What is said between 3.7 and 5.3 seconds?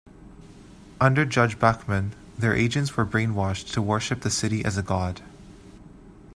to worship the city as a god.